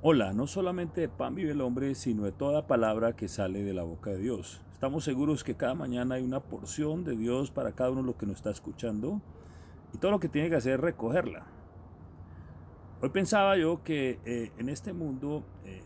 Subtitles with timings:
[0.00, 3.74] Hola, no solamente de pan vive el hombre, sino de toda palabra que sale de
[3.74, 4.62] la boca de Dios.
[4.72, 8.14] Estamos seguros que cada mañana hay una porción de Dios para cada uno de los
[8.14, 9.20] que nos está escuchando
[9.92, 11.48] y todo lo que tiene que hacer es recogerla.
[13.02, 15.82] Hoy pensaba yo que eh, en este mundo, eh,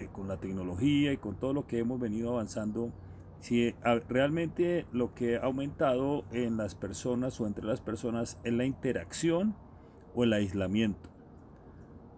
[0.00, 2.90] eh, con la tecnología y con todo lo que hemos venido avanzando,
[3.38, 3.72] si
[4.08, 9.54] realmente lo que ha aumentado en las personas o entre las personas es la interacción
[10.12, 11.11] o el aislamiento.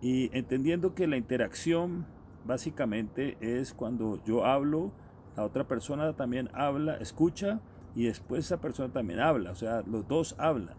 [0.04, 2.04] Y entendiendo que la interacción
[2.44, 4.92] básicamente es cuando yo hablo,
[5.34, 7.62] la otra persona también habla, escucha
[7.94, 9.50] y después esa persona también habla.
[9.50, 10.76] O sea, los dos hablan.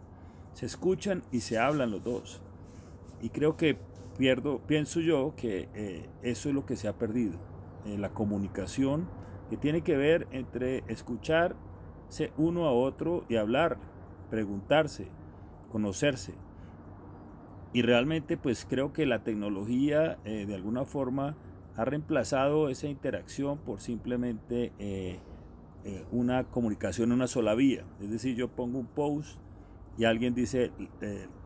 [0.53, 2.43] Se escuchan y se hablan los dos.
[3.19, 3.79] Y creo que
[4.19, 7.39] pierdo, pienso yo que eh, eso es lo que se ha perdido.
[7.87, 9.09] Eh, la comunicación
[9.49, 13.79] que tiene que ver entre escucharse uno a otro y hablar,
[14.29, 15.07] preguntarse,
[15.71, 16.44] conocerse.
[17.75, 21.35] Y realmente pues creo que la tecnología eh, de alguna forma
[21.75, 25.19] ha reemplazado esa interacción por simplemente eh,
[25.83, 27.83] eh, una comunicación en una sola vía.
[27.99, 29.37] Es decir, yo pongo un post
[29.97, 30.71] y alguien dice,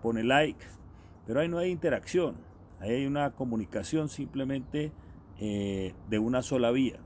[0.03, 0.63] pone like,
[1.25, 2.35] pero ahí no hay interacción,
[2.79, 4.91] ahí hay una comunicación simplemente
[5.39, 6.99] de una sola vía.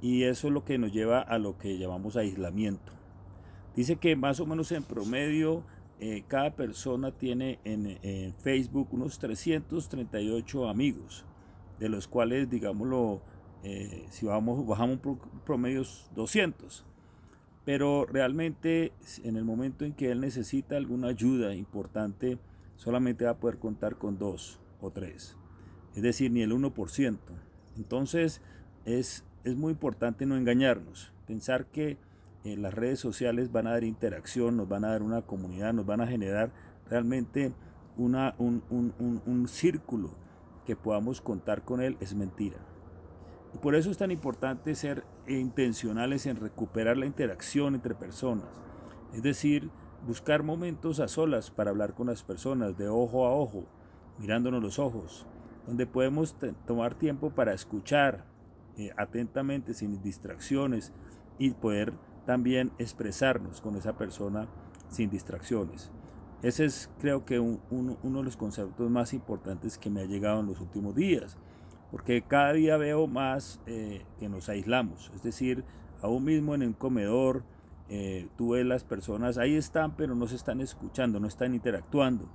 [0.00, 2.94] Y eso es lo que nos lleva a lo que llamamos aislamiento.
[3.74, 5.62] Dice que más o menos en promedio
[5.98, 11.24] eh, cada persona tiene en, Facebook unos 338 amigos,
[11.78, 13.22] de los cuales, digámoslo,
[13.62, 14.98] eh, si vamos, bajamos
[15.44, 16.84] promedios 200.
[17.64, 18.92] Pero realmente
[19.24, 22.38] en el momento en que él necesita alguna ayuda importante,
[22.76, 25.36] solamente va a poder contar con dos o tres.
[25.94, 27.18] Es decir, ni el 1%.
[27.76, 28.42] Entonces
[28.84, 31.96] es, es muy importante no engañarnos, pensar que
[32.46, 35.84] eh, las redes sociales van a dar interacción, nos van a dar una comunidad, nos
[35.84, 36.52] van a generar
[36.88, 37.52] realmente
[37.96, 40.10] una, un, un círculo
[40.64, 42.58] que podamos contar con él, es mentira.
[43.52, 48.46] Y por eso es tan importante ser intencionales en recuperar la interacción entre personas.
[49.12, 49.70] Es decir,
[50.06, 53.64] buscar momentos a solas para hablar con las personas, de ojo a ojo,
[54.18, 55.26] mirándonos los ojos,
[55.66, 58.24] donde podemos tomar tiempo para escuchar
[58.76, 60.92] eh, atentamente, sin distracciones,
[61.38, 61.92] y poder
[62.26, 64.48] también expresarnos con esa persona
[64.88, 65.90] sin distracciones.
[66.42, 70.46] Ese es creo que uno de los conceptos más importantes que me ha llegado en
[70.46, 71.38] los últimos días,
[71.90, 75.64] porque cada día veo más eh, que nos aislamos, es decir,
[76.02, 77.42] aún mismo en el comedor,
[77.88, 82.28] eh, tú ves las personas, ahí están, pero no se están escuchando, no están interactuando,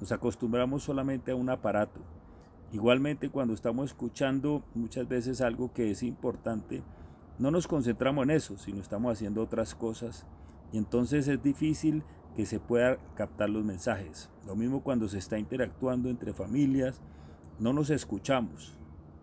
[0.00, 2.00] nos acostumbramos solamente a un aparato.
[2.70, 6.82] Igualmente cuando estamos escuchando muchas veces algo que es importante,
[7.38, 10.26] no nos concentramos en eso, sino estamos haciendo otras cosas
[10.72, 12.02] y entonces es difícil
[12.36, 14.30] que se pueda captar los mensajes.
[14.46, 17.00] Lo mismo cuando se está interactuando entre familias,
[17.58, 18.76] no nos escuchamos.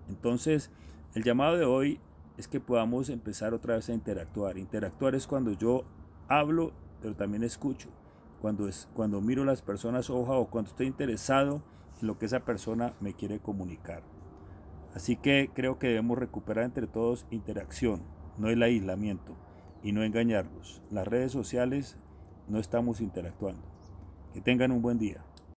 [0.07, 0.71] Entonces,
[1.13, 1.99] el llamado de hoy
[2.37, 4.57] es que podamos empezar otra vez a interactuar.
[4.57, 5.83] Interactuar es cuando yo
[6.27, 7.89] hablo, pero también escucho.
[8.41, 11.63] Cuando, es, cuando miro las personas hoja o cuando estoy interesado
[12.01, 14.03] en lo que esa persona me quiere comunicar.
[14.95, 18.01] Así que creo que debemos recuperar entre todos interacción,
[18.37, 19.35] no el aislamiento,
[19.83, 20.81] y no engañarnos.
[20.89, 21.97] Las redes sociales
[22.47, 23.61] no estamos interactuando.
[24.33, 25.23] Que tengan un buen día.